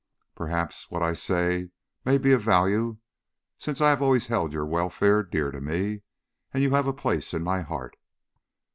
Perhaps 0.33 0.89
what 0.89 1.03
I 1.03 1.13
say 1.13 1.69
may 2.05 2.17
be 2.17 2.31
of 2.31 2.41
value 2.41 2.97
since 3.59 3.81
I 3.81 3.89
have 3.89 4.01
always 4.01 4.25
held 4.25 4.51
your 4.51 4.65
welfare 4.65 5.21
dear 5.21 5.51
to 5.51 5.61
me, 5.61 6.01
and 6.51 6.63
you 6.63 6.71
have 6.71 6.87
a 6.87 6.91
place 6.91 7.35
in 7.35 7.43
my 7.43 7.61
heart. 7.61 7.95